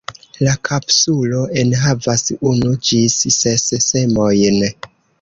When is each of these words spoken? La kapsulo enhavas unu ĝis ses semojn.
La 0.45 0.53
kapsulo 0.69 1.43
enhavas 1.65 2.25
unu 2.55 2.75
ĝis 2.91 3.21
ses 3.39 3.71
semojn. 3.93 4.63